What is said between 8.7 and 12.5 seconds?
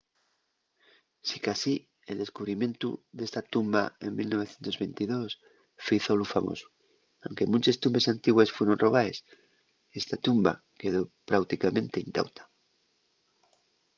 robaes esta tumba quedó práuticamente intauta